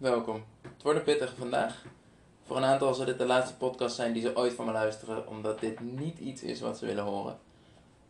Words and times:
welkom. 0.00 0.44
Het 0.60 0.82
wordt 0.82 0.98
een 0.98 1.04
pittige 1.04 1.36
vandaag. 1.36 1.84
Voor 2.42 2.56
een 2.56 2.64
aantal 2.64 2.94
zal 2.94 3.04
dit 3.04 3.18
de 3.18 3.26
laatste 3.26 3.56
podcast 3.56 3.96
zijn 3.96 4.12
die 4.12 4.22
ze 4.22 4.36
ooit 4.36 4.52
van 4.52 4.66
me 4.66 4.72
luisteren, 4.72 5.28
omdat 5.28 5.60
dit 5.60 5.80
niet 5.80 6.18
iets 6.18 6.42
is 6.42 6.60
wat 6.60 6.78
ze 6.78 6.86
willen 6.86 7.04
horen. 7.04 7.38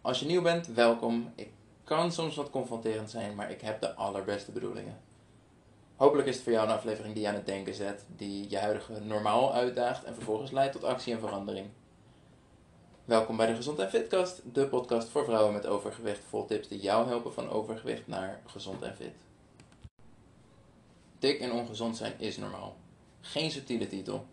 Als 0.00 0.21
je 0.21 0.26
nieuw 0.26 0.42
bent, 0.42 0.66
welkom. 0.66 1.32
Ik 1.34 1.50
kan 1.84 2.12
soms 2.12 2.37
wat 2.37 2.50
confronterend 2.50 3.11
zijn, 3.11 3.34
maar 3.34 3.50
ik 3.50 3.61
heb 3.61 3.80
de 3.80 3.95
allerbeste 3.95 4.53
bedoelingen. 4.53 5.00
Hopelijk 5.96 6.29
is 6.29 6.34
het 6.34 6.45
voor 6.45 6.53
jou 6.53 6.68
een 6.68 6.74
aflevering 6.74 7.15
die 7.15 7.22
je 7.22 7.29
aan 7.29 7.35
het 7.35 7.47
denken 7.47 7.74
zet, 7.74 8.04
die 8.17 8.51
je 8.51 8.59
huidige 8.59 9.01
normaal 9.01 9.53
uitdaagt 9.54 10.04
en 10.04 10.15
vervolgens 10.15 10.51
leidt 10.51 10.72
tot 10.72 10.85
actie 10.85 11.13
en 11.13 11.21
verandering. 11.21 11.69
Welkom 13.04 13.37
bij 13.37 13.47
de 13.47 13.54
Gezond 13.54 13.79
en 13.79 13.91
Fitcast, 13.91 14.43
de 14.53 14.67
podcast 14.67 15.09
voor 15.09 15.25
vrouwen 15.25 15.53
met 15.53 15.67
overgewicht, 15.67 16.23
vol 16.29 16.47
tips 16.47 16.69
die 16.69 16.80
jou 16.80 17.07
helpen 17.07 17.33
van 17.33 17.51
overgewicht 17.51 18.07
naar 18.07 18.41
gezond 18.47 18.83
en 18.83 18.95
fit. 18.95 19.30
Dik 21.20 21.41
en 21.41 21.52
ongezond 21.52 21.96
zijn 21.96 22.14
is 22.18 22.37
normaal. 22.37 22.77
Geen 23.20 23.51
subtiele 23.51 23.87
titel. 23.87 24.27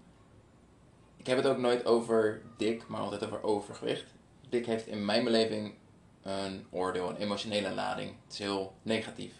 Ik 1.18 1.28
heb 1.28 1.38
het 1.38 1.48
ook 1.48 1.58
nooit 1.58 1.86
over 1.86 2.41
dik, 2.58 2.88
maar 2.88 3.02
altijd 3.02 3.26
over 3.26 3.44
overgewicht. 3.44 4.14
Dik 4.50 4.66
heeft 4.66 4.88
in 4.88 5.05
mijn 5.05 5.23
beleving 5.23 5.73
een 6.22 6.66
oordeel, 6.70 7.09
een 7.09 7.16
emotionele 7.16 7.73
lading. 7.73 8.09
Het 8.23 8.34
is 8.34 8.40
heel 8.40 8.73
negatief. 8.81 9.34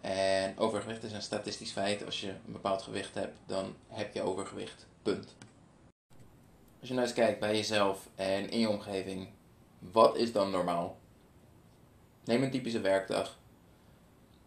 En 0.00 0.58
overgewicht 0.58 1.02
is 1.02 1.12
een 1.12 1.22
statistisch 1.22 1.70
feit. 1.70 2.04
Als 2.04 2.20
je 2.20 2.28
een 2.28 2.52
bepaald 2.52 2.82
gewicht 2.82 3.14
hebt, 3.14 3.38
dan 3.46 3.74
heb 3.88 4.14
je 4.14 4.22
overgewicht. 4.22 4.86
Punt. 5.02 5.34
Als 6.80 6.88
je 6.88 6.94
nou 6.94 7.06
eens 7.06 7.16
kijkt 7.16 7.40
bij 7.40 7.56
jezelf 7.56 8.08
en 8.14 8.50
in 8.50 8.58
je 8.58 8.68
omgeving, 8.68 9.28
wat 9.78 10.16
is 10.16 10.32
dan 10.32 10.50
normaal? 10.50 10.98
Neem 12.24 12.42
een 12.42 12.50
typische 12.50 12.80
werkdag. 12.80 13.38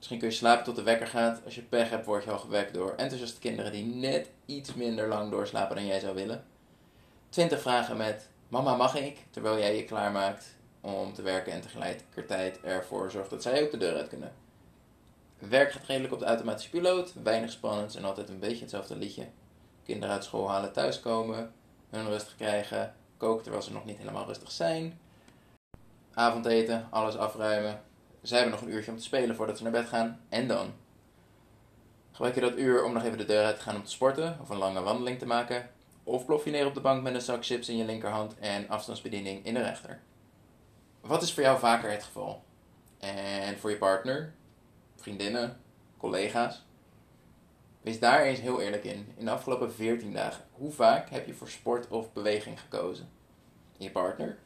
Misschien 0.03 0.21
kun 0.21 0.31
je 0.31 0.38
slapen 0.38 0.63
tot 0.63 0.75
de 0.75 0.84
wekker 0.84 1.07
gaat. 1.07 1.41
Als 1.45 1.55
je 1.55 1.62
pech 1.62 1.89
hebt, 1.89 2.05
word 2.05 2.23
je 2.23 2.31
al 2.31 2.39
gewekt 2.39 2.73
door 2.73 2.93
enthousiaste 2.95 3.39
kinderen 3.39 3.71
die 3.71 3.85
net 3.85 4.29
iets 4.45 4.73
minder 4.73 5.07
lang 5.07 5.31
doorslapen 5.31 5.76
dan 5.76 5.85
jij 5.85 5.99
zou 5.99 6.15
willen. 6.15 6.43
20 7.29 7.62
vragen 7.62 7.98
met: 7.98 8.29
Mama, 8.48 8.76
mag 8.76 8.95
ik? 8.95 9.18
Terwijl 9.29 9.57
jij 9.57 9.76
je 9.76 9.85
klaarmaakt 9.85 10.45
om 10.82 11.13
te 11.13 11.21
werken 11.21 11.54
en 11.54 11.62
tegelijkertijd 11.62 12.62
ervoor 12.62 13.12
zorgt 13.12 13.29
dat 13.29 13.41
zij 13.41 13.63
ook 13.63 13.71
de 13.71 13.77
deur 13.77 13.95
uit 13.95 14.07
kunnen. 14.07 14.32
Werk 15.37 15.71
gaat 15.71 15.85
redelijk 15.85 16.13
op 16.13 16.20
de 16.20 16.26
automatische 16.26 16.70
piloot, 16.70 17.13
weinig 17.23 17.51
spannend 17.51 17.95
en 17.95 18.05
altijd 18.05 18.29
een 18.29 18.40
beetje 18.40 18.62
hetzelfde 18.62 18.95
liedje. 18.95 19.27
Kinderen 19.84 20.15
uit 20.15 20.23
school 20.23 20.49
halen, 20.49 20.73
thuiskomen, 20.73 21.54
hun 21.90 22.07
rustig 22.07 22.35
krijgen, 22.35 22.95
koken 23.17 23.43
terwijl 23.43 23.63
ze 23.63 23.73
nog 23.73 23.85
niet 23.85 23.98
helemaal 23.98 24.26
rustig 24.26 24.51
zijn. 24.51 24.99
Avondeten, 26.13 26.88
alles 26.90 27.17
afruimen. 27.17 27.82
Zij 28.24 28.40
hebben 28.40 28.60
nog 28.60 28.68
een 28.68 28.76
uurtje 28.76 28.91
om 28.91 28.98
te 28.98 29.04
spelen 29.04 29.35
voordat 29.35 29.57
ze 29.57 29.63
naar 29.63 29.71
bed 29.71 29.88
gaan. 29.88 30.21
En 30.29 30.48
dan? 30.48 30.74
Gebruik 32.12 32.35
je 32.35 32.41
dat 32.41 32.57
uur 32.57 32.84
om 32.84 32.93
nog 32.93 33.04
even 33.04 33.18
de 33.18 33.26
deur 33.26 33.46
uit 33.46 33.55
te 33.55 33.62
gaan 33.62 33.76
om 33.76 33.84
te 33.84 33.91
sporten 33.91 34.38
of 34.41 34.49
een 34.49 34.57
lange 34.57 34.82
wandeling 34.82 35.20
te 35.20 35.26
maken? 35.26 35.70
Of 36.04 36.26
plof 36.26 36.46
je 36.46 36.51
neer 36.51 36.66
op 36.66 36.74
de 36.74 36.82
bank 36.82 37.04
met 37.04 37.13
een 37.13 37.21
zak 37.21 37.46
chips 37.46 37.70
in 37.70 37.77
je 37.77 37.85
linkerhand 37.85 38.40
en 38.40 38.70
afstandsbediening 38.70 39.46
in 39.46 39.54
de 39.54 39.62
rechter? 39.62 40.01
Wat 41.01 41.21
is 41.21 41.34
voor 41.34 41.44
jou 41.44 41.60
vaker 41.60 41.91
het 41.91 42.04
geval? 42.04 42.44
En 42.99 43.57
voor 43.57 43.70
je 43.70 43.77
partner, 43.77 44.34
vriendinnen, 44.96 45.60
collega's? 45.98 46.66
Wees 47.82 47.99
daar 47.99 48.24
eens 48.24 48.40
heel 48.40 48.62
eerlijk 48.62 48.84
in. 48.84 49.13
In 49.18 49.26
de 49.26 49.32
afgelopen 49.32 49.74
14 49.74 50.13
dagen, 50.13 50.46
hoe 50.51 50.71
vaak 50.71 51.10
heb 51.10 51.27
je 51.27 51.34
voor 51.34 51.49
sport 51.49 51.88
of 51.88 52.13
beweging 52.13 52.60
gekozen? 52.60 53.10
Je 53.77 53.91
partner, 53.91 54.38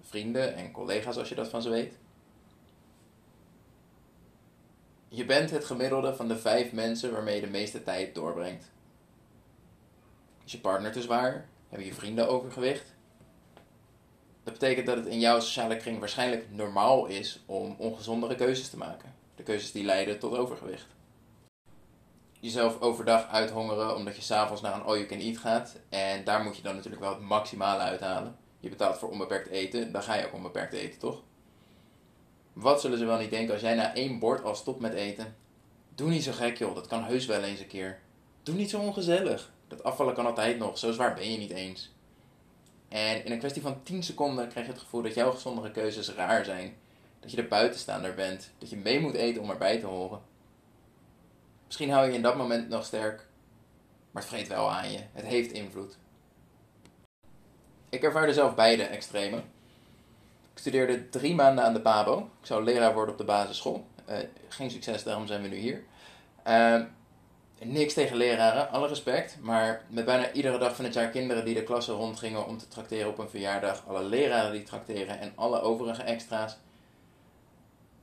vrienden 0.00 0.54
en 0.54 0.72
collega's 0.72 1.16
als 1.16 1.28
je 1.28 1.34
dat 1.34 1.48
van 1.48 1.62
ze 1.62 1.68
weet? 1.68 1.98
Je 5.16 5.24
bent 5.24 5.50
het 5.50 5.64
gemiddelde 5.64 6.14
van 6.14 6.28
de 6.28 6.38
vijf 6.38 6.72
mensen 6.72 7.12
waarmee 7.12 7.34
je 7.34 7.40
de 7.40 7.46
meeste 7.46 7.82
tijd 7.82 8.14
doorbrengt. 8.14 8.70
Is 10.44 10.52
je 10.52 10.58
partner 10.58 10.92
te 10.92 11.02
zwaar? 11.02 11.48
Hebben 11.68 11.86
je 11.86 11.94
vrienden 11.94 12.28
overgewicht? 12.28 12.94
Dat 14.44 14.52
betekent 14.52 14.86
dat 14.86 14.96
het 14.96 15.06
in 15.06 15.20
jouw 15.20 15.40
sociale 15.40 15.76
kring 15.76 15.98
waarschijnlijk 15.98 16.46
normaal 16.50 17.06
is 17.06 17.42
om 17.46 17.74
ongezondere 17.78 18.34
keuzes 18.34 18.70
te 18.70 18.76
maken. 18.76 19.14
De 19.34 19.42
keuzes 19.42 19.72
die 19.72 19.84
leiden 19.84 20.18
tot 20.18 20.36
overgewicht. 20.36 20.86
Jezelf 22.40 22.80
overdag 22.80 23.28
uithongeren 23.28 23.96
omdat 23.96 24.16
je 24.16 24.22
s'avonds 24.22 24.62
naar 24.62 24.74
een 24.74 24.84
all-you-can-eat 24.84 25.38
gaat. 25.38 25.80
En 25.88 26.24
daar 26.24 26.42
moet 26.42 26.56
je 26.56 26.62
dan 26.62 26.74
natuurlijk 26.74 27.02
wel 27.02 27.12
het 27.12 27.22
maximale 27.22 27.82
uithalen. 27.82 28.36
Je 28.60 28.68
betaalt 28.68 28.98
voor 28.98 29.10
onbeperkt 29.10 29.48
eten, 29.48 29.92
dan 29.92 30.02
ga 30.02 30.14
je 30.14 30.26
ook 30.26 30.34
onbeperkt 30.34 30.72
eten, 30.72 30.98
toch? 30.98 31.22
Wat 32.56 32.80
zullen 32.80 32.98
ze 32.98 33.04
wel 33.04 33.18
niet 33.18 33.30
denken 33.30 33.52
als 33.52 33.62
jij 33.62 33.74
na 33.74 33.94
één 33.94 34.18
bord 34.18 34.44
al 34.44 34.54
stopt 34.54 34.80
met 34.80 34.94
eten? 34.94 35.36
Doe 35.94 36.08
niet 36.10 36.22
zo 36.22 36.32
gek 36.32 36.58
joh, 36.58 36.74
dat 36.74 36.86
kan 36.86 37.04
heus 37.04 37.26
wel 37.26 37.42
eens 37.42 37.60
een 37.60 37.66
keer. 37.66 38.00
Doe 38.42 38.54
niet 38.54 38.70
zo 38.70 38.80
ongezellig. 38.80 39.52
Dat 39.68 39.82
afvallen 39.82 40.14
kan 40.14 40.26
altijd 40.26 40.58
nog, 40.58 40.78
zo 40.78 40.92
zwaar 40.92 41.14
ben 41.14 41.30
je 41.30 41.38
niet 41.38 41.50
eens. 41.50 41.94
En 42.88 43.24
in 43.24 43.32
een 43.32 43.38
kwestie 43.38 43.62
van 43.62 43.82
10 43.82 44.02
seconden 44.02 44.48
krijg 44.48 44.66
je 44.66 44.72
het 44.72 44.80
gevoel 44.80 45.02
dat 45.02 45.14
jouw 45.14 45.32
gezondere 45.32 45.70
keuzes 45.70 46.08
raar 46.08 46.44
zijn. 46.44 46.76
Dat 47.20 47.30
je 47.30 47.36
de 47.36 47.46
buitenstaander 47.46 48.14
bent, 48.14 48.50
dat 48.58 48.70
je 48.70 48.76
mee 48.76 49.00
moet 49.00 49.14
eten 49.14 49.42
om 49.42 49.50
erbij 49.50 49.78
te 49.78 49.86
horen. 49.86 50.20
Misschien 51.66 51.90
hou 51.90 52.06
je 52.06 52.14
in 52.14 52.22
dat 52.22 52.36
moment 52.36 52.68
nog 52.68 52.84
sterk, 52.84 53.26
maar 54.10 54.22
het 54.22 54.32
vreet 54.32 54.48
wel 54.48 54.70
aan 54.70 54.92
je. 54.92 55.00
Het 55.12 55.24
heeft 55.24 55.52
invloed. 55.52 55.96
Ik 57.88 58.02
ervaarde 58.02 58.32
zelf 58.32 58.54
beide 58.54 58.82
extremen. 58.82 59.54
Ik 60.56 60.62
studeerde 60.62 61.08
drie 61.08 61.34
maanden 61.34 61.64
aan 61.64 61.72
de 61.72 61.80
PABO. 61.80 62.18
Ik 62.18 62.46
zou 62.46 62.64
leraar 62.64 62.94
worden 62.94 63.12
op 63.12 63.18
de 63.18 63.24
basisschool. 63.24 63.86
Uh, 64.08 64.16
geen 64.48 64.70
succes, 64.70 65.02
daarom 65.02 65.26
zijn 65.26 65.42
we 65.42 65.48
nu 65.48 65.56
hier. 65.56 65.84
Uh, 66.46 66.82
niks 67.62 67.94
tegen 67.94 68.16
leraren, 68.16 68.70
alle 68.70 68.88
respect. 68.88 69.38
Maar 69.40 69.84
met 69.88 70.04
bijna 70.04 70.32
iedere 70.32 70.58
dag 70.58 70.76
van 70.76 70.84
het 70.84 70.94
jaar 70.94 71.08
kinderen 71.08 71.44
die 71.44 71.54
de 71.54 71.62
klasse 71.62 71.92
rondgingen 71.92 72.46
om 72.46 72.58
te 72.58 72.68
trakteren 72.68 73.08
op 73.08 73.18
een 73.18 73.28
verjaardag. 73.28 73.84
Alle 73.86 74.02
leraren 74.02 74.52
die 74.52 74.62
trakteren 74.62 75.20
en 75.20 75.32
alle 75.34 75.60
overige 75.60 76.02
extra's. 76.02 76.56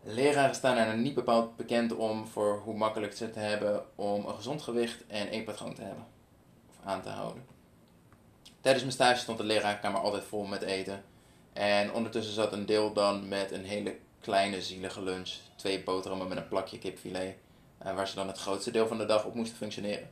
Leraren 0.01 0.55
staan 0.55 0.77
er 0.77 0.97
niet 0.97 1.15
bepaald 1.15 1.55
bekend 1.55 1.95
om 1.95 2.27
voor 2.27 2.61
hoe 2.63 2.77
makkelijk 2.77 3.13
ze 3.13 3.25
het 3.25 3.35
hebben 3.35 3.83
om 3.95 4.25
een 4.25 4.35
gezond 4.35 4.61
gewicht 4.61 5.07
en 5.07 5.27
één 5.27 5.43
patroon 5.43 5.73
te 5.73 5.81
hebben. 5.81 6.05
Of 6.69 6.85
aan 6.85 7.01
te 7.01 7.09
houden. 7.09 7.45
Tijdens 8.61 8.83
mijn 8.83 8.95
stage 8.95 9.19
stond 9.19 9.37
de 9.37 9.43
leraarkamer 9.43 10.01
altijd 10.01 10.23
vol 10.23 10.45
met 10.45 10.61
eten. 10.61 11.11
En 11.53 11.93
ondertussen 11.93 12.33
zat 12.33 12.53
een 12.53 12.65
deel 12.65 12.93
dan 12.93 13.27
met 13.27 13.51
een 13.51 13.65
hele 13.65 13.95
kleine 14.21 14.61
zielige 14.61 15.01
lunch. 15.01 15.29
Twee 15.55 15.83
boterhammen 15.83 16.27
met 16.27 16.37
een 16.37 16.47
plakje 16.47 16.77
kipfilet. 16.77 17.35
Uh, 17.85 17.95
waar 17.95 18.07
ze 18.07 18.15
dan 18.15 18.27
het 18.27 18.37
grootste 18.37 18.71
deel 18.71 18.87
van 18.87 18.97
de 18.97 19.05
dag 19.05 19.25
op 19.25 19.33
moesten 19.33 19.57
functioneren. 19.57 20.09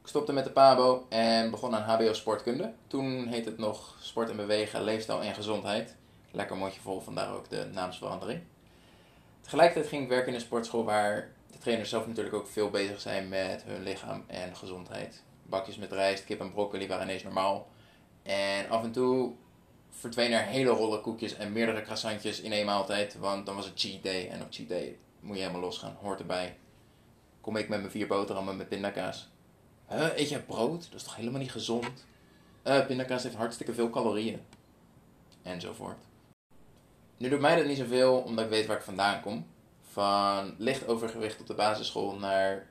Ik 0.00 0.10
stopte 0.10 0.32
met 0.32 0.44
de 0.44 0.50
PABO 0.50 1.06
en 1.08 1.50
begon 1.50 1.74
aan 1.74 1.82
HBO 1.82 2.12
Sportkunde. 2.12 2.72
Toen 2.86 3.26
heette 3.26 3.48
het 3.48 3.58
nog 3.58 3.96
Sport 4.00 4.30
en 4.30 4.36
Bewegen, 4.36 4.84
Leefstijl 4.84 5.22
en 5.22 5.34
Gezondheid. 5.34 5.96
Lekker 6.30 6.56
mondje 6.56 6.80
vol, 6.80 7.00
vandaar 7.00 7.34
ook 7.34 7.48
de 7.48 7.66
naamsverandering. 7.72 8.40
Tegelijkertijd 9.40 9.88
ging 9.88 10.02
ik 10.02 10.08
werken 10.08 10.28
in 10.28 10.34
een 10.34 10.40
sportschool 10.40 10.84
waar 10.84 11.30
de 11.50 11.58
trainers 11.58 11.90
zelf 11.90 12.06
natuurlijk 12.06 12.34
ook 12.34 12.48
veel 12.48 12.70
bezig 12.70 13.00
zijn 13.00 13.28
met 13.28 13.62
hun 13.66 13.82
lichaam 13.82 14.24
en 14.26 14.56
gezondheid. 14.56 15.22
Bakjes 15.42 15.76
met 15.76 15.92
rijst, 15.92 16.24
kip 16.24 16.40
en 16.40 16.52
broccoli 16.52 16.88
waren 16.88 17.04
ineens 17.04 17.22
normaal. 17.22 17.68
En 18.22 18.68
af 18.68 18.82
en 18.82 18.92
toe 18.92 19.32
verdwenen 19.98 20.38
er 20.38 20.46
hele 20.46 20.70
rollen 20.70 21.00
koekjes 21.00 21.34
en 21.34 21.52
meerdere 21.52 21.82
croissantjes 21.82 22.40
in 22.40 22.52
één 22.52 22.66
maaltijd. 22.66 23.18
Want 23.18 23.46
dan 23.46 23.56
was 23.56 23.64
het 23.64 23.80
cheat 23.80 24.02
day. 24.02 24.28
En 24.28 24.42
op 24.42 24.46
cheat 24.50 24.68
day 24.68 24.98
moet 25.20 25.36
je 25.36 25.42
helemaal 25.42 25.62
losgaan. 25.62 25.96
Hoort 26.00 26.20
erbij. 26.20 26.56
Kom 27.40 27.56
ik 27.56 27.68
met 27.68 27.78
mijn 27.78 27.90
vier 27.90 28.06
boterhammen 28.06 28.56
met 28.56 28.68
pindakaas. 28.68 29.28
Huh, 29.88 30.16
eet 30.16 30.28
jij 30.28 30.42
brood? 30.42 30.82
Dat 30.90 31.00
is 31.00 31.02
toch 31.02 31.16
helemaal 31.16 31.40
niet 31.40 31.50
gezond? 31.50 32.06
Uh, 32.64 32.86
pindakaas 32.86 33.22
heeft 33.22 33.34
hartstikke 33.34 33.74
veel 33.74 33.90
calorieën. 33.90 34.40
Enzovoort. 35.42 36.02
Nu 37.16 37.28
doet 37.28 37.40
mij 37.40 37.56
dat 37.56 37.66
niet 37.66 37.78
zoveel, 37.78 38.18
omdat 38.18 38.44
ik 38.44 38.50
weet 38.50 38.66
waar 38.66 38.76
ik 38.76 38.82
vandaan 38.82 39.20
kom. 39.20 39.46
Van 39.92 40.54
licht 40.58 40.86
overgewicht 40.86 41.40
op 41.40 41.46
de 41.46 41.54
basisschool 41.54 42.16
naar 42.16 42.66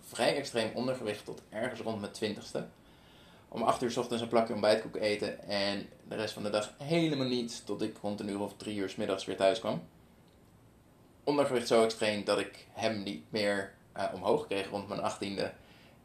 vrij 0.00 0.36
extreem 0.36 0.70
ondergewicht 0.74 1.24
tot 1.24 1.42
ergens 1.48 1.80
rond 1.80 2.00
mijn 2.00 2.12
twintigste 2.12 2.66
om 3.52 3.62
8 3.62 3.82
uur 3.82 3.90
s 3.90 3.96
ochtends 3.96 4.22
een 4.22 4.28
plakje 4.28 4.52
ontbijtkoek 4.52 4.96
eten 4.96 5.42
en 5.48 5.88
de 6.08 6.14
rest 6.14 6.34
van 6.34 6.42
de 6.42 6.50
dag 6.50 6.74
helemaal 6.78 7.26
niets 7.26 7.64
tot 7.64 7.82
ik 7.82 7.96
rond 8.02 8.20
een 8.20 8.28
uur 8.28 8.40
of 8.40 8.56
drie 8.56 8.76
uur 8.76 8.88
s 8.88 8.96
middags 8.96 9.24
weer 9.24 9.36
thuis 9.36 9.60
kwam. 9.60 9.82
Ondergewicht 11.24 11.66
zo 11.66 11.84
extreem 11.84 12.24
dat 12.24 12.38
ik 12.38 12.66
hem 12.72 13.02
niet 13.02 13.24
meer 13.28 13.72
uh, 13.96 14.04
omhoog 14.14 14.46
kreeg 14.46 14.70
rond 14.70 14.88
mijn 14.88 15.00
achttiende. 15.00 15.52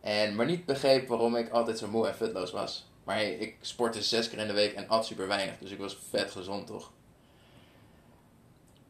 En 0.01 0.35
maar 0.35 0.45
niet 0.45 0.65
begreep 0.65 1.07
waarom 1.07 1.35
ik 1.35 1.49
altijd 1.49 1.77
zo 1.77 1.87
moe 1.87 2.07
en 2.07 2.15
fitloos 2.15 2.51
was. 2.51 2.89
Maar 3.03 3.23
ik 3.23 3.55
sportte 3.61 4.01
zes 4.01 4.29
keer 4.29 4.39
in 4.39 4.47
de 4.47 4.53
week 4.53 4.73
en 4.73 4.87
at 4.87 5.05
super 5.05 5.27
weinig, 5.27 5.57
dus 5.57 5.71
ik 5.71 5.79
was 5.79 5.97
vet 6.09 6.31
gezond 6.31 6.67
toch. 6.67 6.91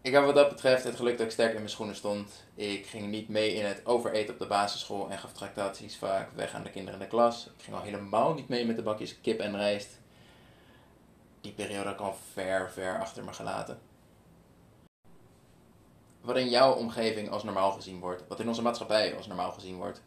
Ik 0.07 0.13
had 0.13 0.25
wat 0.25 0.35
dat 0.35 0.49
betreft 0.49 0.83
het 0.83 0.95
geluk 0.95 1.17
dat 1.17 1.25
ik 1.25 1.31
sterk 1.31 1.49
in 1.49 1.57
mijn 1.57 1.69
schoenen 1.69 1.95
stond. 1.95 2.43
Ik 2.55 2.85
ging 2.85 3.07
niet 3.07 3.29
mee 3.29 3.53
in 3.53 3.65
het 3.65 3.85
overeten 3.85 4.33
op 4.33 4.39
de 4.39 4.47
basisschool 4.47 5.09
en 5.09 5.17
gaf 5.17 5.33
tractaties 5.33 5.97
vaak 5.97 6.31
weg 6.35 6.53
aan 6.53 6.63
de 6.63 6.69
kinderen 6.69 6.99
in 6.99 7.05
de 7.05 7.11
klas. 7.11 7.45
Ik 7.57 7.63
ging 7.63 7.75
al 7.75 7.83
helemaal 7.83 8.33
niet 8.33 8.47
mee 8.47 8.65
met 8.65 8.75
de 8.75 8.81
bakjes 8.81 9.21
kip 9.21 9.39
en 9.39 9.57
rijst. 9.57 9.99
Die 11.41 11.51
periode 11.51 11.95
al 11.95 12.15
ver, 12.33 12.71
ver 12.71 12.99
achter 12.99 13.23
me 13.23 13.33
gelaten. 13.33 13.79
wat 16.21 16.37
in 16.37 16.49
jouw 16.49 16.73
omgeving 16.73 17.29
als 17.29 17.43
normaal 17.43 17.71
gezien 17.71 17.99
wordt, 17.99 18.23
wat 18.27 18.39
in 18.39 18.47
onze 18.47 18.61
maatschappij 18.61 19.15
als 19.15 19.27
normaal 19.27 19.51
gezien 19.51 19.75
wordt. 19.75 20.01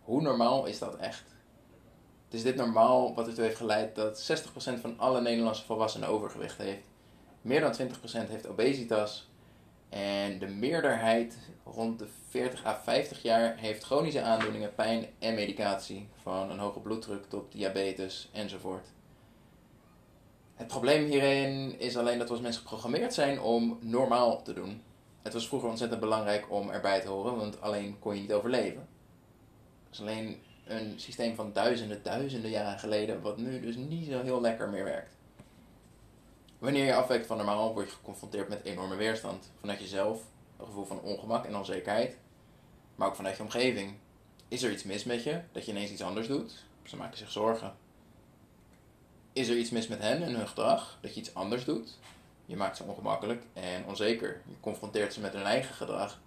Hoe 0.00 0.22
normaal 0.22 0.66
is 0.66 0.78
dat 0.78 0.96
echt? 0.96 1.24
Is 2.28 2.42
dit 2.42 2.56
normaal 2.56 3.14
wat 3.14 3.26
ertoe 3.26 3.44
heeft 3.44 3.56
geleid 3.56 3.94
dat 3.94 4.42
60% 4.76 4.80
van 4.80 4.98
alle 4.98 5.20
Nederlandse 5.20 5.64
volwassenen 5.64 6.08
overgewicht 6.08 6.58
heeft. 6.58 6.82
Meer 7.42 7.60
dan 7.60 7.74
20% 7.74 8.28
heeft 8.28 8.48
obesitas. 8.48 9.29
En 9.90 10.38
de 10.38 10.46
meerderheid 10.46 11.38
rond 11.64 11.98
de 11.98 12.06
40 12.28 12.64
à 12.64 12.80
50 12.84 13.22
jaar 13.22 13.56
heeft 13.56 13.84
chronische 13.84 14.22
aandoeningen, 14.22 14.74
pijn 14.74 15.06
en 15.18 15.34
medicatie. 15.34 16.08
Van 16.22 16.50
een 16.50 16.58
hoge 16.58 16.80
bloeddruk 16.80 17.24
tot 17.28 17.52
diabetes 17.52 18.28
enzovoort. 18.32 18.86
Het 20.54 20.66
probleem 20.66 21.06
hierin 21.06 21.78
is 21.78 21.96
alleen 21.96 22.18
dat 22.18 22.26
we 22.26 22.32
als 22.32 22.42
mensen 22.42 22.62
geprogrammeerd 22.62 23.14
zijn 23.14 23.40
om 23.40 23.78
normaal 23.80 24.42
te 24.42 24.52
doen. 24.52 24.82
Het 25.22 25.32
was 25.32 25.48
vroeger 25.48 25.68
ontzettend 25.68 26.00
belangrijk 26.00 26.50
om 26.50 26.70
erbij 26.70 27.00
te 27.00 27.08
horen, 27.08 27.36
want 27.36 27.60
alleen 27.60 27.98
kon 27.98 28.14
je 28.14 28.20
niet 28.20 28.32
overleven. 28.32 28.88
Het 29.84 29.92
is 29.92 30.00
alleen 30.00 30.42
een 30.66 31.00
systeem 31.00 31.34
van 31.34 31.52
duizenden, 31.52 32.02
duizenden 32.02 32.50
jaren 32.50 32.78
geleden, 32.78 33.22
wat 33.22 33.36
nu 33.36 33.60
dus 33.60 33.76
niet 33.76 34.06
zo 34.06 34.22
heel 34.22 34.40
lekker 34.40 34.68
meer 34.68 34.84
werkt. 34.84 35.16
Wanneer 36.60 36.84
je 36.84 36.94
afwijkt 36.94 37.26
van 37.26 37.36
normaal, 37.36 37.74
word 37.74 37.88
je 37.88 37.94
geconfronteerd 37.94 38.48
met 38.48 38.64
enorme 38.64 38.96
weerstand. 38.96 39.50
Vanuit 39.60 39.80
jezelf, 39.80 40.22
een 40.56 40.66
gevoel 40.66 40.84
van 40.84 41.00
ongemak 41.00 41.44
en 41.44 41.56
onzekerheid, 41.56 42.16
maar 42.94 43.08
ook 43.08 43.16
vanuit 43.16 43.36
je 43.36 43.42
omgeving. 43.42 43.94
Is 44.48 44.62
er 44.62 44.72
iets 44.72 44.82
mis 44.82 45.04
met 45.04 45.22
je, 45.22 45.40
dat 45.52 45.64
je 45.64 45.70
ineens 45.70 45.90
iets 45.90 46.02
anders 46.02 46.26
doet? 46.26 46.64
Ze 46.82 46.96
maken 46.96 47.18
zich 47.18 47.30
zorgen. 47.30 47.74
Is 49.32 49.48
er 49.48 49.56
iets 49.56 49.70
mis 49.70 49.88
met 49.88 49.98
hen 49.98 50.22
en 50.22 50.34
hun 50.34 50.48
gedrag, 50.48 50.98
dat 51.00 51.14
je 51.14 51.20
iets 51.20 51.34
anders 51.34 51.64
doet? 51.64 51.98
Je 52.46 52.56
maakt 52.56 52.76
ze 52.76 52.82
ongemakkelijk 52.82 53.42
en 53.52 53.84
onzeker. 53.86 54.42
Je 54.46 54.54
confronteert 54.60 55.12
ze 55.12 55.20
met 55.20 55.32
hun 55.32 55.44
eigen 55.44 55.74
gedrag 55.74 56.20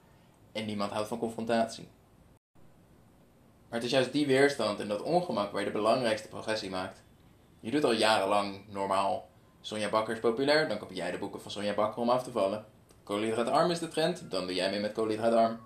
en 0.52 0.66
niemand 0.66 0.92
houdt 0.92 1.08
van 1.08 1.20
confrontatie. 1.20 1.88
Maar 3.70 3.80
het 3.80 3.84
is 3.84 3.92
juist 3.92 4.12
die 4.12 4.28
weerstand 4.28 4.80
en 4.80 4.88
dat 4.88 5.02
ongemak 5.02 5.52
waar 5.52 5.62
je 5.62 5.68
de 5.68 5.74
belangrijkste 5.74 6.28
progressie 6.28 6.70
maakt. 6.70 7.02
Je 7.60 7.72
doet 7.72 7.84
al 7.84 7.94
jarenlang 7.94 8.62
normaal. 8.68 9.32
Sonja 9.66 9.90
Bakker 9.90 10.14
is 10.14 10.20
populair, 10.20 10.68
dan 10.68 10.78
koop 10.78 10.92
jij 10.92 11.12
de 11.12 11.18
boeken 11.18 11.42
van 11.42 11.52
Sonja 11.52 11.74
Bakker 11.74 12.02
om 12.02 12.10
af 12.10 12.24
te 12.24 12.32
vallen. 12.32 12.66
Koolhydraatarm 13.04 13.72
is 13.72 13.80
de 13.80 13.88
trend, 13.88 14.32
dan 14.32 14.46
doe 14.46 14.56
jij 14.56 14.70
mee 14.70 14.80
met 14.80 14.92
koolhydraatarm. 14.92 15.60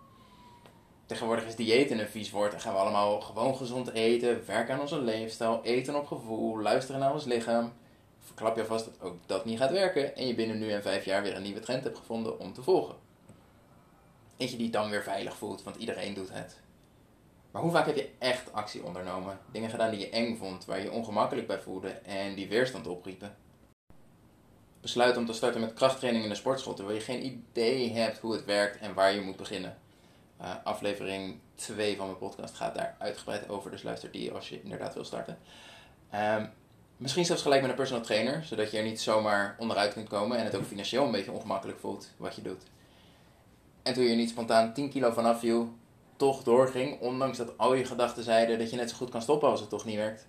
Tegenwoordig 1.05 1.45
is 1.45 1.55
dieet 1.55 1.91
een 1.91 2.07
vies 2.07 2.31
woord 2.31 2.53
en 2.53 2.59
gaan 2.59 2.73
we 2.73 2.79
allemaal 2.79 3.21
gewoon 3.21 3.55
gezond 3.55 3.91
eten, 3.91 4.43
werken 4.45 4.73
aan 4.73 4.79
onze 4.79 5.01
leefstijl, 5.01 5.59
eten 5.63 5.95
op 5.95 6.07
gevoel, 6.07 6.61
luisteren 6.61 6.99
naar 6.99 7.13
ons 7.13 7.25
lichaam. 7.25 7.73
Verklap 8.19 8.55
je 8.55 8.65
vast 8.65 8.85
dat 8.85 9.01
ook 9.01 9.15
dat 9.25 9.45
niet 9.45 9.57
gaat 9.57 9.71
werken 9.71 10.15
en 10.15 10.27
je 10.27 10.35
binnen 10.35 10.59
nu 10.59 10.71
en 10.71 10.81
vijf 10.81 11.05
jaar 11.05 11.21
weer 11.21 11.35
een 11.35 11.41
nieuwe 11.41 11.59
trend 11.59 11.83
hebt 11.83 11.97
gevonden 11.97 12.39
om 12.39 12.53
te 12.53 12.63
volgen. 12.63 12.95
Eentje 14.37 14.57
die 14.57 14.69
dan 14.69 14.89
weer 14.89 15.03
veilig 15.03 15.37
voelt, 15.37 15.63
want 15.63 15.75
iedereen 15.75 16.13
doet 16.13 16.33
het. 16.33 16.59
Maar 17.51 17.61
hoe 17.61 17.71
vaak 17.71 17.85
heb 17.85 17.95
je 17.95 18.09
echt 18.19 18.53
actie 18.53 18.83
ondernomen? 18.83 19.39
Dingen 19.51 19.69
gedaan 19.69 19.91
die 19.91 19.99
je 19.99 20.09
eng 20.09 20.37
vond, 20.37 20.65
waar 20.65 20.81
je 20.81 20.91
ongemakkelijk 20.91 21.47
bij 21.47 21.59
voelde 21.59 21.89
en 21.89 22.35
die 22.35 22.47
weerstand 22.47 22.87
opriepen? 22.87 23.45
Besluit 24.81 25.17
om 25.17 25.25
te 25.25 25.33
starten 25.33 25.61
met 25.61 25.73
krachttraining 25.73 26.23
in 26.23 26.29
de 26.29 26.35
sportschool 26.35 26.73
terwijl 26.73 26.97
je 26.97 27.03
geen 27.03 27.25
idee 27.25 27.91
hebt 27.91 28.17
hoe 28.17 28.33
het 28.33 28.45
werkt 28.45 28.79
en 28.79 28.93
waar 28.93 29.13
je 29.13 29.21
moet 29.21 29.37
beginnen. 29.37 29.77
Uh, 30.41 30.51
aflevering 30.63 31.39
2 31.55 31.95
van 31.95 32.05
mijn 32.05 32.17
podcast 32.17 32.55
gaat 32.55 32.75
daar 32.75 32.95
uitgebreid 32.99 33.49
over, 33.49 33.71
dus 33.71 33.83
luister 33.83 34.11
die 34.11 34.31
als 34.31 34.49
je 34.49 34.61
inderdaad 34.61 34.93
wil 34.93 35.03
starten. 35.05 35.37
Um, 36.15 36.49
misschien 36.97 37.25
zelfs 37.25 37.41
gelijk 37.41 37.61
met 37.61 37.69
een 37.69 37.75
personal 37.75 38.03
trainer, 38.03 38.43
zodat 38.43 38.71
je 38.71 38.77
er 38.77 38.83
niet 38.83 39.01
zomaar 39.01 39.55
onderuit 39.59 39.93
kunt 39.93 40.09
komen 40.09 40.37
en 40.37 40.45
het 40.45 40.55
ook 40.55 40.65
financieel 40.65 41.05
een 41.05 41.11
beetje 41.11 41.31
ongemakkelijk 41.31 41.79
voelt 41.79 42.09
wat 42.17 42.35
je 42.35 42.41
doet. 42.41 42.63
En 43.83 43.93
toen 43.93 44.03
je 44.03 44.15
niet 44.15 44.29
spontaan 44.29 44.73
10 44.73 44.89
kilo 44.89 45.11
vanaf 45.11 45.39
viel, 45.39 45.73
toch 46.15 46.43
doorging, 46.43 46.99
ondanks 46.99 47.37
dat 47.37 47.57
al 47.57 47.73
je 47.73 47.85
gedachten 47.85 48.23
zeiden 48.23 48.59
dat 48.59 48.69
je 48.69 48.75
net 48.75 48.89
zo 48.89 48.95
goed 48.95 49.09
kan 49.09 49.21
stoppen 49.21 49.49
als 49.49 49.59
het 49.59 49.69
toch 49.69 49.85
niet 49.85 49.95
werkt. 49.95 50.27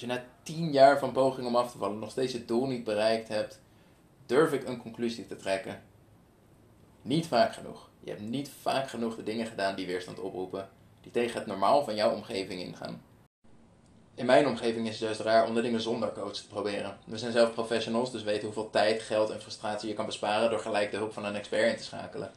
Als 0.00 0.08
je 0.08 0.16
na 0.16 0.24
10 0.42 0.72
jaar 0.72 0.98
van 0.98 1.12
poging 1.12 1.46
om 1.46 1.56
af 1.56 1.70
te 1.70 1.78
vallen 1.78 1.98
nog 1.98 2.10
steeds 2.10 2.32
het 2.32 2.48
doel 2.48 2.66
niet 2.66 2.84
bereikt 2.84 3.28
hebt, 3.28 3.60
durf 4.26 4.52
ik 4.52 4.68
een 4.68 4.82
conclusie 4.82 5.26
te 5.26 5.36
trekken. 5.36 5.82
Niet 7.02 7.26
vaak 7.26 7.54
genoeg. 7.54 7.90
Je 8.00 8.10
hebt 8.10 8.22
niet 8.22 8.50
vaak 8.60 8.88
genoeg 8.88 9.16
de 9.16 9.22
dingen 9.22 9.46
gedaan 9.46 9.74
die 9.74 9.86
weerstand 9.86 10.20
oproepen, 10.20 10.68
die 11.00 11.12
tegen 11.12 11.38
het 11.38 11.46
normaal 11.46 11.84
van 11.84 11.94
jouw 11.94 12.14
omgeving 12.14 12.60
ingaan. 12.60 13.02
In 14.14 14.26
mijn 14.26 14.46
omgeving 14.46 14.86
is 14.86 14.92
het 14.92 15.02
juist 15.02 15.20
raar 15.20 15.46
om 15.46 15.54
de 15.54 15.62
dingen 15.62 15.80
zonder 15.80 16.12
coach 16.12 16.36
te 16.36 16.48
proberen. 16.48 16.98
We 17.06 17.18
zijn 17.18 17.32
zelf 17.32 17.52
professionals, 17.52 18.12
dus 18.12 18.22
weten 18.22 18.44
hoeveel 18.44 18.70
tijd, 18.70 19.02
geld 19.02 19.30
en 19.30 19.40
frustratie 19.40 19.88
je 19.88 19.94
kan 19.94 20.06
besparen 20.06 20.50
door 20.50 20.60
gelijk 20.60 20.90
de 20.90 20.96
hulp 20.96 21.12
van 21.12 21.24
een 21.24 21.36
expert 21.36 21.70
in 21.70 21.76
te 21.76 21.84
schakelen. 21.84 22.32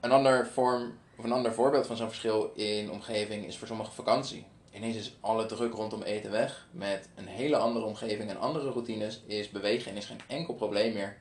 Een 0.00 0.12
ander, 0.12 0.46
vorm, 0.46 0.98
of 1.16 1.24
een 1.24 1.32
ander 1.32 1.54
voorbeeld 1.54 1.86
van 1.86 1.96
zo'n 1.96 2.08
verschil 2.08 2.52
in 2.54 2.90
omgeving 2.90 3.46
is 3.46 3.58
voor 3.58 3.66
sommige 3.66 3.92
vakantie. 3.92 4.46
Ineens 4.76 4.96
is 4.96 5.16
alle 5.20 5.46
druk 5.46 5.74
rondom 5.74 6.02
eten 6.02 6.30
weg. 6.30 6.66
Met 6.70 7.08
een 7.14 7.26
hele 7.26 7.56
andere 7.56 7.84
omgeving 7.84 8.30
en 8.30 8.40
andere 8.40 8.70
routines 8.70 9.22
is 9.26 9.50
bewegen 9.50 9.90
en 9.90 9.96
is 9.96 10.06
geen 10.06 10.20
enkel 10.26 10.54
probleem 10.54 10.92
meer. 10.92 11.18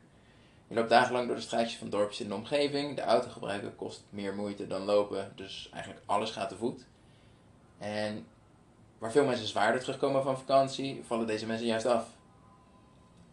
Je 0.68 0.76
loopt 0.76 0.90
dagenlang 0.90 1.28
door 1.28 1.36
de 1.36 1.42
straatjes 1.42 1.78
van 1.78 1.90
dorpjes 1.90 2.20
in 2.20 2.28
de 2.28 2.34
omgeving. 2.34 2.96
De 2.96 3.02
auto 3.02 3.30
gebruiken 3.30 3.76
kost 3.76 4.04
meer 4.10 4.36
moeite 4.36 4.68
dan 4.68 4.82
lopen, 4.82 5.32
dus 5.36 5.70
eigenlijk 5.74 6.04
alles 6.06 6.32
gaat 6.32 6.50
te 6.50 6.58
voet. 6.58 6.86
En 7.78 8.28
waar 8.98 9.12
veel 9.12 9.26
mensen 9.26 9.48
zwaarder 9.48 9.82
terugkomen 9.82 10.24
van 10.24 10.38
vakantie, 10.38 11.04
vallen 11.06 11.28
deze 11.28 11.46
mensen 11.46 11.68
juist 11.68 11.86
af. 11.86 12.08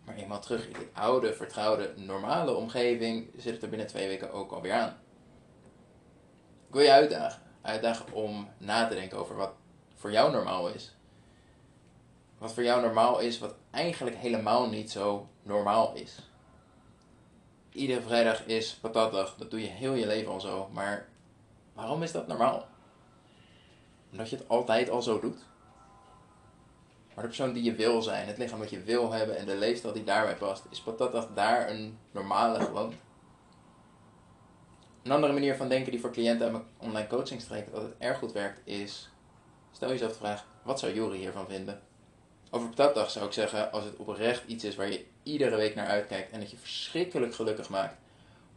Maar 0.04 0.16
eenmaal 0.16 0.40
terug 0.40 0.66
in 0.66 0.78
die 0.78 0.88
oude, 0.92 1.34
vertrouwde, 1.34 1.92
normale 1.96 2.54
omgeving 2.54 3.30
zit 3.36 3.54
het 3.54 3.62
er 3.62 3.68
binnen 3.68 3.86
twee 3.86 4.08
weken 4.08 4.32
ook 4.32 4.52
alweer 4.52 4.72
aan. 4.72 4.98
Ik 6.68 6.74
wil 6.74 6.82
je 6.82 6.92
uitdagen. 6.92 7.42
Uitdagen 7.62 8.12
om 8.12 8.48
na 8.58 8.88
te 8.88 8.94
denken 8.94 9.18
over 9.18 9.36
wat 9.36 9.52
voor 10.02 10.12
jou 10.12 10.32
normaal 10.32 10.68
is. 10.68 10.94
Wat 12.38 12.52
voor 12.52 12.62
jou 12.62 12.80
normaal 12.80 13.18
is, 13.18 13.38
wat 13.38 13.54
eigenlijk 13.70 14.16
helemaal 14.16 14.68
niet 14.68 14.90
zo 14.90 15.28
normaal 15.42 15.94
is. 15.94 16.18
Iedere 17.72 18.00
vrijdag 18.00 18.46
is 18.46 18.74
patatdag, 18.74 19.36
dat 19.36 19.50
doe 19.50 19.60
je 19.60 19.66
heel 19.66 19.94
je 19.94 20.06
leven 20.06 20.32
al 20.32 20.40
zo, 20.40 20.68
maar 20.72 21.08
waarom 21.72 22.02
is 22.02 22.12
dat 22.12 22.26
normaal? 22.26 22.66
Omdat 24.10 24.30
je 24.30 24.36
het 24.36 24.48
altijd 24.48 24.90
al 24.90 25.02
zo 25.02 25.20
doet? 25.20 25.38
Maar 27.14 27.24
de 27.24 27.30
persoon 27.30 27.52
die 27.52 27.62
je 27.62 27.74
wil 27.74 28.02
zijn, 28.02 28.26
het 28.26 28.38
lichaam 28.38 28.58
wat 28.58 28.70
je 28.70 28.82
wil 28.82 29.12
hebben 29.12 29.36
en 29.36 29.46
de 29.46 29.56
leefstijl 29.56 29.92
die 29.92 30.04
daarbij 30.04 30.36
past, 30.36 30.64
is 30.70 30.80
patatdag 30.80 31.28
daar 31.34 31.70
een 31.70 31.98
normale 32.10 32.60
gewoonte? 32.60 32.96
Een 35.02 35.12
andere 35.12 35.32
manier 35.32 35.56
van 35.56 35.68
denken 35.68 35.90
die 35.90 36.00
voor 36.00 36.12
cliënten 36.12 36.42
uit 36.42 36.52
mijn 36.52 36.64
online 36.78 37.06
coachingstraject 37.06 37.74
altijd 37.74 37.94
erg 37.98 38.18
goed 38.18 38.32
werkt, 38.32 38.60
is 38.64 39.10
stel 39.72 39.88
jezelf 39.88 40.12
de 40.12 40.18
vraag, 40.18 40.46
wat 40.62 40.78
zou 40.78 40.94
Jori 40.94 41.18
hiervan 41.18 41.46
vinden? 41.46 41.80
Over 42.50 42.68
patatdag 42.68 43.10
zou 43.10 43.26
ik 43.26 43.32
zeggen, 43.32 43.72
als 43.72 43.84
het 43.84 43.96
oprecht 43.96 44.42
iets 44.46 44.64
is 44.64 44.74
waar 44.74 44.90
je 44.90 45.04
iedere 45.22 45.56
week 45.56 45.74
naar 45.74 45.86
uitkijkt 45.86 46.32
en 46.32 46.40
dat 46.40 46.50
je 46.50 46.56
verschrikkelijk 46.56 47.34
gelukkig 47.34 47.68
maakt, 47.68 47.96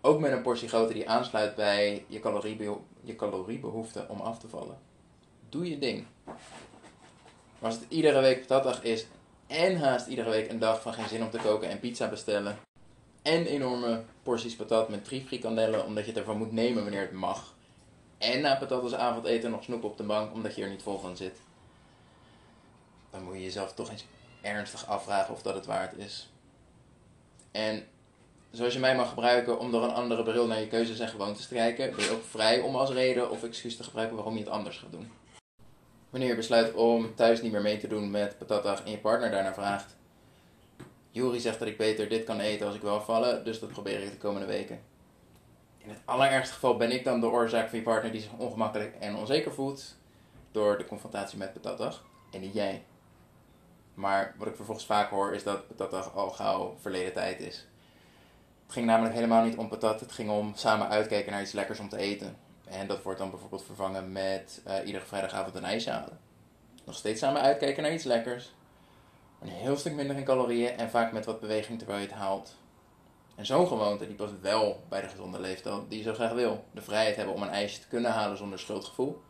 ook 0.02 0.20
met 0.20 0.32
een 0.32 0.42
portie 0.42 0.68
grootte 0.68 0.94
die 0.94 1.10
aansluit 1.10 1.56
bij 1.56 2.06
je, 2.08 2.20
caloriebeho 2.20 2.86
je 3.02 3.16
caloriebehoefte 3.16 4.06
om 4.08 4.20
af 4.20 4.40
te 4.40 4.48
vallen. 4.48 4.78
Doe 5.50 5.70
je 5.70 5.78
ding. 5.78 6.06
Maar 6.26 6.36
als 7.72 7.76
het 7.76 7.86
iedere 7.90 8.22
week 8.22 8.40
patatdag 8.40 8.84
is 8.84 9.06
en 9.48 9.80
haast 9.80 10.08
iedere 10.08 10.30
week 10.30 10.50
een 10.50 10.60
dag 10.60 10.82
van 10.82 10.94
geen 10.94 11.08
zin 11.08 11.24
om 11.24 11.30
te 11.30 11.38
koken 11.38 11.70
en 11.70 11.80
pizza 11.80 12.08
bestellen, 12.08 12.58
en 13.22 13.46
enorme 13.46 14.04
porties 14.24 14.56
patat 14.56 14.90
met 14.90 15.06
drie 15.06 15.26
frikandellen 15.26 15.86
omdat 15.86 16.04
je 16.04 16.10
het 16.10 16.20
ervan 16.20 16.38
moet 16.38 16.52
nemen 16.52 16.84
wanneer 16.84 17.02
het 17.02 17.12
mag. 17.12 17.55
En 18.18 18.42
na 18.42 18.56
patat 18.56 18.84
als 18.84 18.94
avondeten 18.94 19.52
nog 19.52 19.64
snoep 19.64 19.84
op 19.84 19.98
de 19.98 20.04
bank 20.04 20.34
omdat 20.34 20.56
je 20.56 20.64
er 20.64 20.70
niet 20.70 20.84
vol 20.84 21.00
van 21.00 21.18
zit. 21.18 21.38
Dan 23.10 23.24
moet 23.24 23.34
je 23.34 23.44
jezelf 23.44 23.74
toch 23.74 23.90
eens 23.90 24.06
ernstig 24.42 24.88
afvragen 24.88 25.34
of 25.34 25.42
dat 25.42 25.56
het 25.56 25.66
waard 25.66 25.98
is. 25.98 26.30
En 27.52 27.88
zoals 28.52 28.74
je 28.74 28.80
mij 28.80 28.96
mag 28.96 29.10
gebruiken 29.10 29.60
om 29.60 29.72
door 29.72 29.84
een 29.84 29.94
andere 29.94 30.24
bril 30.24 30.48
naar 30.48 30.60
je 30.60 30.68
keuzes 30.68 31.00
en 31.00 31.08
gewoontes 31.08 31.48
te 31.48 31.54
kijken, 31.54 31.96
ben 31.96 32.06
je 32.06 32.12
ook 32.12 32.24
vrij 32.24 32.60
om 32.60 32.76
als 32.76 32.90
reden 32.90 33.30
of 33.30 33.44
excuus 33.44 33.78
te 33.78 33.84
gebruiken 33.84 34.16
waarom 34.16 34.34
je 34.34 34.44
het 34.44 34.50
anders 34.50 34.78
gaat 34.78 34.92
doen. 34.92 35.12
Wanneer 36.10 36.30
je 36.30 36.36
besluit 36.36 36.74
om 36.74 37.16
thuis 37.16 37.42
niet 37.42 37.52
meer 37.52 37.62
mee 37.62 37.78
te 37.78 37.88
doen 37.88 38.12
met 38.12 38.38
patatdag 38.38 38.84
en 38.84 38.92
je 38.92 38.98
partner 38.98 39.32
daarna 39.32 39.54
vraagt, 39.54 39.96
Juri 41.12 41.40
zegt 41.40 41.60
dat 41.60 41.68
ik 41.68 41.78
beter 41.78 42.10
dit 42.10 42.24
kan 42.24 42.40
eten 42.40 42.66
als 42.66 42.76
ik 42.76 42.82
wil 42.82 43.02
vallen, 43.02 43.44
dus 43.44 43.60
dat 43.60 43.70
probeer 43.70 44.02
ik 44.02 44.12
de 44.12 44.18
komende 44.18 44.48
weken. 44.48 44.80
In 45.86 45.92
het 45.92 46.00
allerergste 46.06 46.54
geval 46.54 46.78
ben 46.78 46.92
ik 46.92 47.04
dan 47.04 47.20
de 47.20 47.30
oorzaak 47.30 47.70
van 47.70 47.78
je 47.78 47.84
partner 47.84 48.12
die 48.12 48.22
zich 48.22 48.32
ongemakkelijk 48.38 48.96
en 49.00 49.16
onzeker 49.16 49.54
voelt 49.54 49.96
door 50.52 50.78
de 50.78 50.86
confrontatie 50.86 51.38
met 51.38 51.54
patatdag 51.54 52.04
en 52.32 52.42
niet 52.42 52.54
jij. 52.54 52.84
Maar 53.94 54.36
wat 54.38 54.48
ik 54.48 54.56
vervolgens 54.56 54.86
vaak 54.86 55.10
hoor 55.10 55.34
is 55.34 55.44
dat 55.44 55.68
patatdag 55.68 56.16
al 56.16 56.30
gauw 56.30 56.76
verleden 56.82 57.14
tijd 57.14 57.40
is. 57.40 57.68
Het 58.64 58.74
ging 58.74 58.86
namelijk 58.86 59.16
helemaal 59.16 59.44
niet 59.44 59.58
om 59.58 59.68
patat, 59.68 60.00
het 60.00 60.12
ging 60.12 60.30
om 60.30 60.52
samen 60.56 60.90
uitkijken 60.90 61.32
naar 61.32 61.42
iets 61.42 61.52
lekkers 61.52 61.80
om 61.80 61.90
te 61.90 61.98
eten. 61.98 62.38
En 62.68 62.88
dat 62.88 63.04
wordt 63.04 63.20
dan 63.20 63.30
bijvoorbeeld 63.30 63.66
vervangen 63.66 64.12
met 64.12 64.62
uh, 64.68 64.76
iedere 64.86 65.06
vrijdagavond 65.06 65.56
een 65.56 65.66
ijsje 65.66 65.90
halen. 65.90 66.20
Nog 66.86 66.96
steeds 66.96 67.20
samen 67.20 67.42
uitkijken 67.42 67.84
naar 67.84 67.94
iets 67.94 68.04
lekkers, 68.04 68.54
een 69.42 69.48
heel 69.48 69.78
stuk 69.78 69.94
minder 69.94 70.18
in 70.18 70.24
calorieën 70.24 70.78
en 70.78 70.90
vaak 70.90 71.12
met 71.12 71.26
wat 71.26 71.40
beweging 71.40 71.78
terwijl 71.78 72.00
je 72.00 72.06
het 72.06 72.16
haalt. 72.16 72.56
En 73.36 73.46
zo'n 73.46 73.68
gewoonte 73.68 74.08
die 74.08 74.16
past 74.16 74.40
wel 74.42 74.84
bij 74.90 75.02
de 75.02 75.08
gezonde 75.08 75.40
leefstijl 75.40 75.86
die 75.88 75.98
je 75.98 76.04
zo 76.04 76.14
graag 76.14 76.32
wil. 76.32 76.66
De 76.72 76.82
vrijheid 76.82 77.16
hebben 77.16 77.36
om 77.36 77.42
een 77.42 77.50
ijsje 77.50 77.80
te 77.80 77.88
kunnen 77.88 78.12
halen 78.12 78.38
zonder 78.38 78.60
schuldgevoel. 78.60 79.22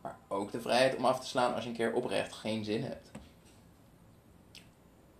Maar 0.00 0.18
ook 0.28 0.52
de 0.52 0.60
vrijheid 0.60 0.96
om 0.96 1.04
af 1.04 1.20
te 1.20 1.26
slaan 1.26 1.54
als 1.54 1.64
je 1.64 1.70
een 1.70 1.76
keer 1.76 1.92
oprecht 1.92 2.32
geen 2.32 2.64
zin 2.64 2.82
hebt. 2.82 3.10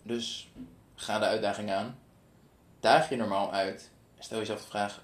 Dus 0.03 0.51
ga 0.95 1.19
de 1.19 1.25
uitdaging 1.25 1.71
aan. 1.71 1.99
Daag 2.81 3.09
je 3.09 3.17
normaal 3.17 3.53
uit. 3.53 3.91
En 4.17 4.25
stel 4.25 4.39
jezelf 4.39 4.61
de 4.61 4.67
vraag: 4.67 5.03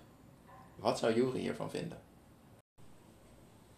wat 0.76 0.98
zou 0.98 1.14
Jury 1.14 1.38
hiervan 1.38 1.70
vinden? 1.70 1.98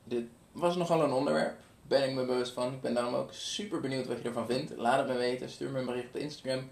Dit 0.04 0.24
was 0.52 0.76
nogal 0.76 1.02
een 1.02 1.12
onderwerp. 1.12 1.58
Ben 1.82 2.08
ik 2.08 2.14
me 2.14 2.24
bewust 2.24 2.52
van. 2.52 2.72
Ik 2.72 2.80
ben 2.80 2.94
daarom 2.94 3.14
ook 3.14 3.32
super 3.32 3.80
benieuwd 3.80 4.06
wat 4.06 4.18
je 4.18 4.28
ervan 4.28 4.46
vindt. 4.46 4.76
Laat 4.76 4.98
het 4.98 5.08
me 5.08 5.14
weten. 5.14 5.48
Stuur 5.48 5.70
me 5.70 5.78
een 5.78 5.86
bericht 5.86 6.08
op 6.08 6.16
Instagram. 6.16 6.70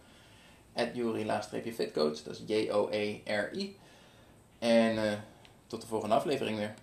At 0.80 0.94
Jury-fitcoach. 0.94 2.22
Dat 2.22 2.34
is 2.34 2.42
J-O-E-R-I. 2.46 3.76
En 4.58 4.96
uh, 4.96 5.12
tot 5.66 5.80
de 5.80 5.86
volgende 5.86 6.14
aflevering 6.14 6.56
weer. 6.56 6.74